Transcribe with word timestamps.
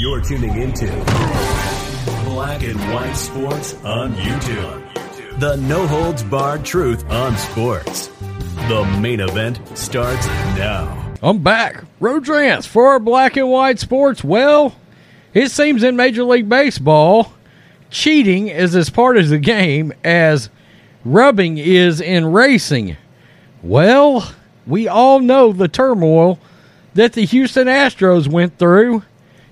You're 0.00 0.22
tuning 0.22 0.56
into 0.56 0.86
Black 2.24 2.62
and 2.62 2.80
White 2.90 3.12
Sports 3.12 3.74
on 3.84 4.14
YouTube. 4.14 5.38
The 5.38 5.56
no 5.56 5.86
holds 5.86 6.22
barred 6.22 6.64
truth 6.64 7.04
on 7.10 7.36
sports. 7.36 8.06
The 8.70 8.82
main 8.98 9.20
event 9.20 9.60
starts 9.76 10.26
now. 10.56 11.14
I'm 11.22 11.42
back. 11.42 11.84
Rodrance 12.00 12.64
for 12.64 12.98
Black 12.98 13.36
and 13.36 13.50
White 13.50 13.78
Sports. 13.78 14.24
Well, 14.24 14.74
it 15.34 15.50
seems 15.50 15.82
in 15.82 15.96
Major 15.96 16.24
League 16.24 16.48
Baseball, 16.48 17.34
cheating 17.90 18.48
is 18.48 18.74
as 18.74 18.88
part 18.88 19.18
of 19.18 19.28
the 19.28 19.36
game 19.36 19.92
as 20.02 20.48
rubbing 21.04 21.58
is 21.58 22.00
in 22.00 22.32
racing. 22.32 22.96
Well, 23.62 24.32
we 24.66 24.88
all 24.88 25.20
know 25.20 25.52
the 25.52 25.68
turmoil 25.68 26.38
that 26.94 27.12
the 27.12 27.26
Houston 27.26 27.66
Astros 27.66 28.28
went 28.28 28.56
through 28.58 29.02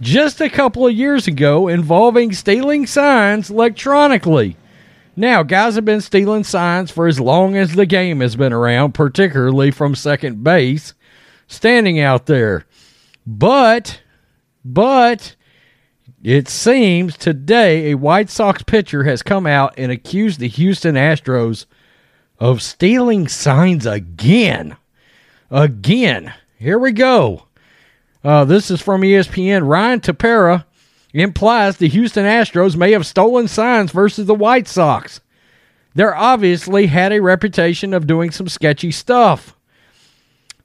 just 0.00 0.40
a 0.40 0.50
couple 0.50 0.86
of 0.86 0.94
years 0.94 1.26
ago 1.26 1.68
involving 1.68 2.32
stealing 2.32 2.86
signs 2.86 3.50
electronically. 3.50 4.56
Now, 5.16 5.42
guys 5.42 5.74
have 5.74 5.84
been 5.84 6.00
stealing 6.00 6.44
signs 6.44 6.90
for 6.90 7.06
as 7.06 7.20
long 7.20 7.56
as 7.56 7.74
the 7.74 7.86
game 7.86 8.20
has 8.20 8.36
been 8.36 8.52
around, 8.52 8.92
particularly 8.92 9.70
from 9.70 9.94
second 9.94 10.42
base, 10.42 10.94
standing 11.46 12.00
out 12.00 12.26
there. 12.26 12.64
But, 13.26 14.00
but, 14.64 15.36
it 16.22 16.48
seems 16.48 17.16
today 17.16 17.90
a 17.90 17.96
White 17.96 18.30
Sox 18.30 18.62
pitcher 18.62 19.04
has 19.04 19.22
come 19.22 19.46
out 19.46 19.74
and 19.76 19.92
accused 19.92 20.40
the 20.40 20.48
Houston 20.48 20.94
Astros 20.94 21.66
of 22.38 22.62
stealing 22.62 23.28
signs 23.28 23.84
again. 23.84 24.76
Again. 25.50 26.32
Here 26.56 26.78
we 26.78 26.92
go. 26.92 27.46
Uh, 28.22 28.44
this 28.44 28.70
is 28.70 28.80
from 28.80 29.00
ESPN. 29.00 29.66
Ryan 29.66 30.00
Tepera 30.00 30.64
implies 31.12 31.76
the 31.76 31.88
Houston 31.88 32.24
Astros 32.24 32.76
may 32.76 32.92
have 32.92 33.06
stolen 33.06 33.48
signs 33.48 33.92
versus 33.92 34.26
the 34.26 34.34
White 34.34 34.68
Sox. 34.68 35.20
They're 35.94 36.14
obviously 36.14 36.86
had 36.86 37.12
a 37.12 37.20
reputation 37.20 37.94
of 37.94 38.06
doing 38.06 38.30
some 38.30 38.48
sketchy 38.48 38.90
stuff. 38.90 39.56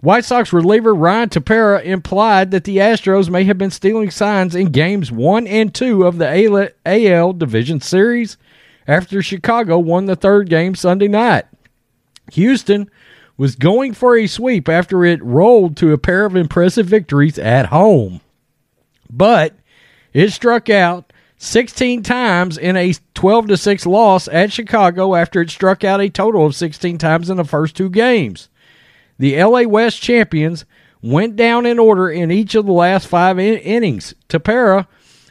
White 0.00 0.24
Sox 0.24 0.52
reliever 0.52 0.94
Ryan 0.94 1.28
Tepera 1.28 1.84
implied 1.84 2.52
that 2.52 2.64
the 2.64 2.78
Astros 2.78 3.28
may 3.28 3.44
have 3.44 3.58
been 3.58 3.70
stealing 3.70 4.10
signs 4.10 4.54
in 4.54 4.70
games 4.70 5.12
1 5.12 5.46
and 5.46 5.74
2 5.74 6.06
of 6.06 6.16
the 6.16 6.72
AL 6.86 7.32
Division 7.34 7.80
Series 7.82 8.38
after 8.86 9.20
Chicago 9.20 9.78
won 9.78 10.06
the 10.06 10.16
third 10.16 10.48
game 10.48 10.74
Sunday 10.74 11.08
night. 11.08 11.44
Houston 12.32 12.90
was 13.40 13.56
going 13.56 13.94
for 13.94 14.18
a 14.18 14.26
sweep 14.26 14.68
after 14.68 15.02
it 15.02 15.24
rolled 15.24 15.74
to 15.74 15.94
a 15.94 15.98
pair 15.98 16.26
of 16.26 16.36
impressive 16.36 16.84
victories 16.84 17.38
at 17.38 17.64
home. 17.64 18.20
But 19.08 19.54
it 20.12 20.30
struck 20.30 20.68
out 20.68 21.10
16 21.38 22.02
times 22.02 22.58
in 22.58 22.76
a 22.76 22.92
12 23.14 23.46
to 23.46 23.56
6 23.56 23.86
loss 23.86 24.28
at 24.28 24.52
Chicago 24.52 25.14
after 25.14 25.40
it 25.40 25.48
struck 25.48 25.84
out 25.84 26.02
a 26.02 26.10
total 26.10 26.44
of 26.44 26.54
16 26.54 26.98
times 26.98 27.30
in 27.30 27.38
the 27.38 27.44
first 27.44 27.74
two 27.74 27.88
games. 27.88 28.50
The 29.18 29.42
LA 29.42 29.62
West 29.62 30.02
champions 30.02 30.66
went 31.00 31.34
down 31.34 31.64
in 31.64 31.78
order 31.78 32.10
in 32.10 32.30
each 32.30 32.54
of 32.54 32.66
the 32.66 32.72
last 32.72 33.06
5 33.06 33.38
in- 33.38 33.56
innings. 33.60 34.14
Tepera, 34.28 34.86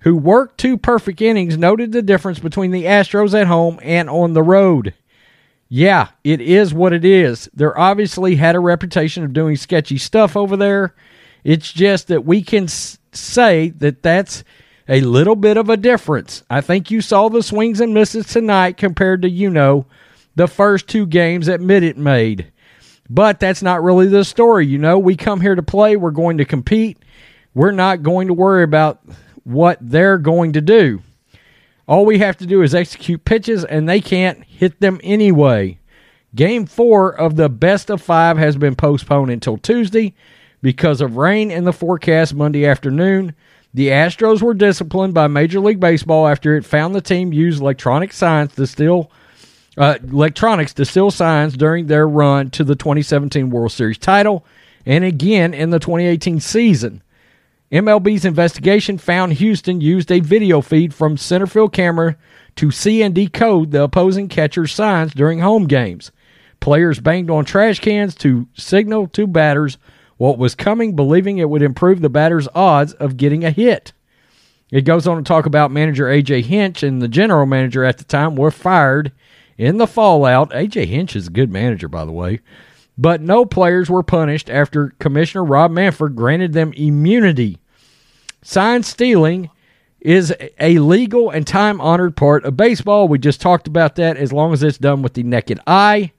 who 0.00 0.14
worked 0.14 0.58
two 0.58 0.76
perfect 0.76 1.22
innings, 1.22 1.56
noted 1.56 1.92
the 1.92 2.02
difference 2.02 2.38
between 2.38 2.70
the 2.70 2.84
Astros 2.84 3.32
at 3.32 3.46
home 3.46 3.80
and 3.82 4.10
on 4.10 4.34
the 4.34 4.42
road 4.42 4.92
yeah, 5.74 6.10
it 6.22 6.40
is 6.40 6.72
what 6.72 6.92
it 6.92 7.04
is. 7.04 7.50
They're 7.52 7.76
obviously 7.76 8.36
had 8.36 8.54
a 8.54 8.60
reputation 8.60 9.24
of 9.24 9.32
doing 9.32 9.56
sketchy 9.56 9.98
stuff 9.98 10.36
over 10.36 10.56
there. 10.56 10.94
It's 11.42 11.72
just 11.72 12.06
that 12.06 12.24
we 12.24 12.42
can 12.42 12.68
say 12.68 13.70
that 13.78 14.00
that's 14.00 14.44
a 14.88 15.00
little 15.00 15.34
bit 15.34 15.56
of 15.56 15.70
a 15.70 15.76
difference. 15.76 16.44
I 16.48 16.60
think 16.60 16.92
you 16.92 17.00
saw 17.00 17.28
the 17.28 17.42
swings 17.42 17.80
and 17.80 17.92
misses 17.92 18.28
tonight 18.28 18.76
compared 18.76 19.22
to, 19.22 19.28
you 19.28 19.50
know, 19.50 19.86
the 20.36 20.46
first 20.46 20.86
two 20.86 21.06
games 21.06 21.46
that 21.46 21.60
Minute 21.60 21.96
Maid. 21.96 22.52
But 23.10 23.40
that's 23.40 23.60
not 23.60 23.82
really 23.82 24.06
the 24.06 24.24
story. 24.24 24.68
You 24.68 24.78
know, 24.78 25.00
we 25.00 25.16
come 25.16 25.40
here 25.40 25.56
to 25.56 25.62
play, 25.64 25.96
we're 25.96 26.12
going 26.12 26.38
to 26.38 26.44
compete. 26.44 26.98
We're 27.52 27.72
not 27.72 28.04
going 28.04 28.28
to 28.28 28.32
worry 28.32 28.62
about 28.62 29.00
what 29.42 29.78
they're 29.80 30.18
going 30.18 30.52
to 30.52 30.60
do. 30.60 31.02
All 31.86 32.06
we 32.06 32.18
have 32.18 32.36
to 32.38 32.46
do 32.46 32.62
is 32.62 32.74
execute 32.74 33.24
pitches, 33.24 33.64
and 33.64 33.88
they 33.88 34.00
can't 34.00 34.42
hit 34.44 34.80
them 34.80 35.00
anyway. 35.02 35.78
Game 36.34 36.66
four 36.66 37.14
of 37.14 37.36
the 37.36 37.48
best 37.48 37.90
of 37.90 38.02
five 38.02 38.38
has 38.38 38.56
been 38.56 38.74
postponed 38.74 39.30
until 39.30 39.58
Tuesday 39.58 40.14
because 40.62 41.00
of 41.00 41.16
rain 41.16 41.50
in 41.50 41.64
the 41.64 41.72
forecast 41.72 42.34
Monday 42.34 42.66
afternoon. 42.66 43.34
The 43.74 43.88
Astros 43.88 44.40
were 44.40 44.54
disciplined 44.54 45.14
by 45.14 45.26
Major 45.26 45.60
League 45.60 45.80
Baseball 45.80 46.26
after 46.26 46.56
it 46.56 46.64
found 46.64 46.94
the 46.94 47.00
team 47.00 47.32
used 47.32 47.60
electronic 47.60 48.12
signs 48.12 48.54
to 48.54 48.66
steal 48.66 49.10
uh, 49.76 49.98
electronics 50.02 50.72
to 50.74 50.84
steal 50.84 51.10
signs 51.10 51.56
during 51.56 51.86
their 51.86 52.08
run 52.08 52.50
to 52.50 52.64
the 52.64 52.76
2017 52.76 53.50
World 53.50 53.72
Series 53.72 53.98
title 53.98 54.44
and 54.86 55.04
again 55.04 55.52
in 55.52 55.70
the 55.70 55.78
2018 55.78 56.40
season. 56.40 57.02
MLB's 57.74 58.24
investigation 58.24 58.98
found 58.98 59.32
Houston 59.32 59.80
used 59.80 60.12
a 60.12 60.20
video 60.20 60.60
feed 60.60 60.94
from 60.94 61.16
center 61.16 61.48
field 61.48 61.72
camera 61.72 62.16
to 62.54 62.70
see 62.70 63.02
and 63.02 63.12
decode 63.12 63.72
the 63.72 63.82
opposing 63.82 64.28
catcher's 64.28 64.72
signs 64.72 65.12
during 65.12 65.40
home 65.40 65.66
games. 65.66 66.12
Players 66.60 67.00
banged 67.00 67.30
on 67.30 67.44
trash 67.44 67.80
cans 67.80 68.14
to 68.14 68.46
signal 68.54 69.08
to 69.08 69.26
batters 69.26 69.76
what 70.18 70.38
was 70.38 70.54
coming, 70.54 70.94
believing 70.94 71.38
it 71.38 71.50
would 71.50 71.62
improve 71.62 72.00
the 72.00 72.08
batter's 72.08 72.46
odds 72.54 72.92
of 72.92 73.16
getting 73.16 73.44
a 73.44 73.50
hit. 73.50 73.92
It 74.70 74.82
goes 74.82 75.08
on 75.08 75.16
to 75.16 75.24
talk 75.24 75.44
about 75.44 75.72
manager 75.72 76.08
A.J. 76.08 76.42
Hinch 76.42 76.84
and 76.84 77.02
the 77.02 77.08
general 77.08 77.44
manager 77.44 77.82
at 77.82 77.98
the 77.98 78.04
time 78.04 78.36
were 78.36 78.52
fired 78.52 79.10
in 79.58 79.78
the 79.78 79.88
fallout. 79.88 80.54
A.J. 80.54 80.86
Hinch 80.86 81.16
is 81.16 81.26
a 81.26 81.30
good 81.30 81.50
manager, 81.50 81.88
by 81.88 82.04
the 82.04 82.12
way. 82.12 82.38
But 82.96 83.20
no 83.20 83.44
players 83.44 83.90
were 83.90 84.04
punished 84.04 84.48
after 84.48 84.92
Commissioner 85.00 85.44
Rob 85.44 85.72
Manfred 85.72 86.14
granted 86.14 86.52
them 86.52 86.72
immunity. 86.74 87.58
Sign 88.46 88.82
stealing 88.82 89.48
is 90.00 90.32
a 90.60 90.78
legal 90.78 91.30
and 91.30 91.46
time 91.46 91.80
honored 91.80 92.14
part 92.14 92.44
of 92.44 92.58
baseball. 92.58 93.08
We 93.08 93.18
just 93.18 93.40
talked 93.40 93.66
about 93.66 93.96
that 93.96 94.18
as 94.18 94.34
long 94.34 94.52
as 94.52 94.62
it's 94.62 94.76
done 94.76 95.00
with 95.00 95.14
the 95.14 95.22
naked 95.22 95.60
eye, 95.66 96.12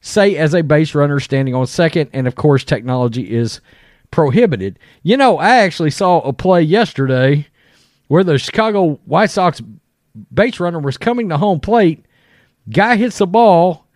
say 0.00 0.36
as 0.36 0.54
a 0.54 0.62
base 0.62 0.94
runner 0.94 1.18
standing 1.18 1.52
on 1.54 1.66
second, 1.66 2.10
and 2.12 2.28
of 2.28 2.36
course, 2.36 2.62
technology 2.62 3.34
is 3.34 3.60
prohibited. 4.12 4.78
You 5.02 5.16
know, 5.16 5.38
I 5.38 5.56
actually 5.56 5.90
saw 5.90 6.20
a 6.20 6.32
play 6.32 6.62
yesterday 6.62 7.48
where 8.06 8.22
the 8.22 8.38
Chicago 8.38 9.00
White 9.04 9.30
Sox 9.30 9.60
base 10.32 10.60
runner 10.60 10.78
was 10.78 10.96
coming 10.96 11.28
to 11.30 11.36
home 11.36 11.58
plate. 11.58 12.06
Guy 12.70 12.94
hits 12.94 13.18
the 13.18 13.26
ball 13.26 13.88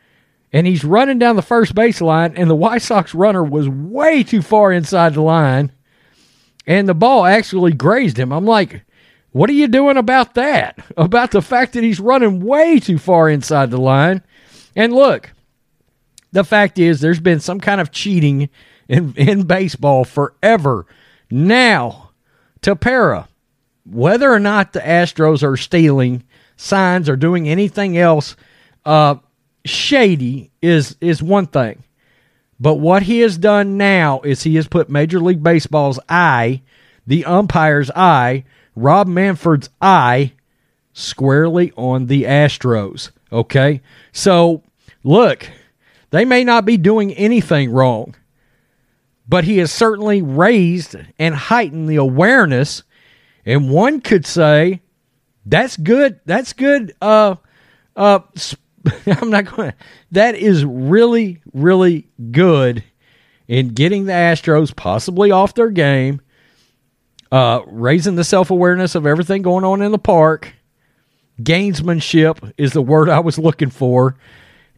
and 0.53 0.67
he's 0.67 0.85
running 0.85 1.21
down 1.21 1.37
the 1.37 1.43
first 1.43 1.75
baseline, 1.75 2.33
and 2.37 2.51
the 2.51 2.57
White 2.57 2.83
Sox 2.83 3.15
runner 3.15 3.45
was 3.45 3.69
way 3.69 4.25
too 4.25 4.43
far 4.43 4.73
inside 4.73 5.15
the 5.15 5.21
line, 5.21 5.71
and 6.67 6.89
the 6.89 6.95
ball 6.95 7.25
actually 7.27 7.73
grazed 7.73 8.19
him. 8.19 8.33
I'm 8.33 8.47
like, 8.47 8.83
what 9.33 9.51
are 9.51 9.55
you 9.55 9.69
doing 9.69 9.97
about 9.97 10.35
that? 10.35 10.79
About 10.97 11.33
the 11.33 11.43
fact 11.43 11.73
that 11.73 11.83
he's 11.83 11.99
running 11.99 12.41
way 12.41 12.79
too 12.79 12.99
far 12.99 13.29
inside 13.29 13.71
the 13.71 13.81
line? 13.81 14.23
And 14.77 14.93
look, 14.93 15.33
the 16.31 16.45
fact 16.45 16.79
is, 16.79 17.01
there's 17.01 17.21
been 17.21 17.41
some 17.41 17.61
kind 17.61 17.81
of 17.81 17.91
cheating 17.91 18.49
in, 18.89 19.13
in 19.17 19.43
baseball 19.43 20.05
forever. 20.05 20.87
Now, 21.31 22.11
Tepera, 22.61 23.27
whether 23.85 24.33
or 24.33 24.39
not 24.41 24.73
the 24.73 24.81
Astros 24.81 25.43
are 25.43 25.57
stealing 25.57 26.25
signs 26.57 27.09
or 27.09 27.17
doing 27.17 27.49
anything 27.49 27.99
else, 27.99 28.37
uh, 28.85 29.17
shady 29.65 30.51
is 30.63 30.97
is 31.01 31.23
one 31.23 31.47
thing. 31.47 31.83
But 32.61 32.75
what 32.77 33.03
he 33.05 33.21
has 33.21 33.37
done 33.39 33.77
now 33.77 34.21
is 34.21 34.43
he 34.43 34.55
has 34.57 34.69
put 34.69 34.89
Major 34.89 35.21
League 35.21 35.43
Baseball's 35.43 35.99
eye, 36.09 36.63
the 37.07 37.25
umpire's 37.25 37.91
eye, 37.93 38.45
Rob 38.77 39.07
Manfred's 39.09 39.69
eye, 39.81 40.33
squarely 40.93 41.73
on 41.77 42.07
the 42.07 42.25
Astros. 42.25 43.11
Okay? 43.33 43.81
So, 44.13 44.63
look, 45.03 45.49
they 46.11 46.25
may 46.25 46.45
not 46.45 46.65
be 46.65 46.77
doing 46.77 47.13
anything 47.15 47.71
wrong. 47.73 48.15
but 49.29 49.45
he 49.45 49.59
has 49.59 49.73
certainly 49.73 50.23
raised 50.23 50.97
and 51.19 51.35
heightened 51.35 51.89
the 51.89 51.97
awareness. 51.97 52.83
And 53.47 53.71
one 53.71 54.01
could 54.01 54.27
say 54.27 54.83
that's 55.47 55.77
good. 55.77 56.21
That's 56.27 56.53
good. 56.53 56.95
Uh, 57.01 57.37
uh, 57.97 58.21
I'm 59.07 59.31
not 59.31 59.47
going. 59.47 59.73
That 60.13 60.35
is 60.35 60.65
really, 60.65 61.41
really 61.53 62.09
good 62.31 62.85
in 63.49 63.69
getting 63.71 64.05
the 64.05 64.13
Astros 64.13 64.75
possibly 64.75 65.31
off 65.31 65.55
their 65.55 65.71
game, 65.71 66.21
uh, 67.31 67.61
raising 67.67 68.17
the 68.17 68.25
self 68.25 68.51
awareness 68.51 68.95
of 68.95 69.07
everything 69.07 69.43
going 69.43 69.65
on 69.65 69.83
in 69.83 69.93
the 69.93 69.99
park. 69.99 70.53
Gamesmanship 71.41 72.53
is 72.57 72.73
the 72.73 72.83
word 72.83 73.09
I 73.09 73.21
was 73.21 73.39
looking 73.39 73.71
for. 73.71 74.17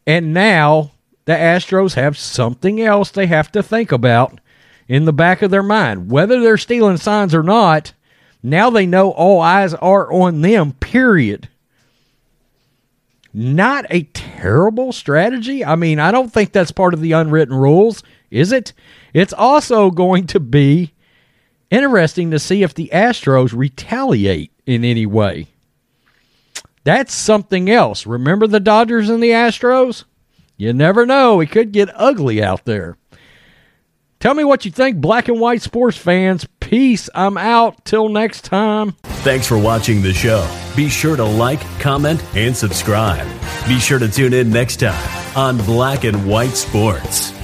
And 0.07 0.33
now 0.33 0.93
the 1.25 1.33
Astros 1.33 1.95
have 1.95 2.17
something 2.17 2.81
else 2.81 3.11
they 3.11 3.27
have 3.27 3.53
to 3.53 3.63
think 3.63 3.93
about 3.93 4.41
in 4.89 5.05
the 5.05 5.13
back 5.13 5.43
of 5.43 5.51
their 5.51 5.63
mind. 5.63 6.11
Whether 6.11 6.41
they're 6.41 6.57
stealing 6.57 6.97
signs 6.97 7.35
or 7.35 7.43
not, 7.43 7.93
now 8.43 8.71
they 8.71 8.87
know 8.87 9.11
all 9.11 9.41
eyes 9.41 9.75
are 9.75 10.11
on 10.13 10.41
them, 10.41 10.73
period. 10.75 11.49
Not 13.39 13.85
a 13.91 14.05
terrible 14.15 14.95
strategy. 14.95 15.63
I 15.63 15.77
mean, 15.77 16.01
I 16.01 16.11
don't 16.11 16.33
think 16.33 16.53
that's 16.53 16.73
part 16.73 16.95
of 16.95 17.03
the 17.03 17.13
unwritten 17.13 17.55
rules, 17.55 18.03
is 18.31 18.51
it? 18.51 18.73
It's 19.13 19.35
also 19.35 19.91
going 19.91 20.27
to 20.29 20.41
be 20.41 20.95
interesting 21.71 22.31
to 22.31 22.39
see 22.39 22.63
if 22.63 22.73
the 22.73 22.89
Astros 22.95 23.55
retaliate 23.55 24.53
in 24.65 24.85
any 24.85 25.05
way. 25.05 25.49
That's 26.85 27.13
something 27.13 27.69
else. 27.69 28.07
Remember 28.07 28.47
the 28.47 28.59
Dodgers 28.59 29.11
and 29.11 29.23
the 29.23 29.33
Astros? 29.33 30.05
You 30.57 30.73
never 30.73 31.05
know. 31.05 31.39
It 31.41 31.51
could 31.51 31.73
get 31.73 31.91
ugly 31.95 32.43
out 32.43 32.65
there. 32.65 32.97
Tell 34.19 34.33
me 34.33 34.45
what 34.45 34.65
you 34.65 34.71
think, 34.71 34.97
black 34.97 35.29
and 35.29 35.39
white 35.39 35.61
sports 35.61 35.99
fans. 35.99 36.47
Peace. 36.67 37.09
I'm 37.15 37.39
out. 37.39 37.85
Till 37.85 38.09
next 38.09 38.45
time. 38.45 38.93
Thanks 39.23 39.47
for 39.47 39.57
watching 39.57 40.03
the 40.03 40.13
show. 40.13 40.49
Be 40.75 40.89
sure 40.89 41.17
to 41.17 41.25
like, 41.25 41.61
comment, 41.79 42.25
and 42.35 42.57
subscribe. 42.57 43.27
Be 43.69 43.79
sure 43.79 44.01
to 44.01 44.09
tune 44.09 44.33
in 44.35 44.51
next 44.51 44.81
time 44.81 45.37
on 45.37 45.59
Black 45.59 46.05
and 46.05 46.29
White 46.29 46.57
Sports. 46.57 47.36